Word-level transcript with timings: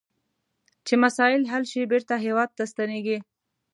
چې 0.85 0.93
مسایل 1.03 1.41
حل 1.51 1.63
شي 1.71 1.81
بیرته 1.91 2.13
هیواد 2.25 2.49
ته 2.57 2.63
ستنیږي. 2.71 3.17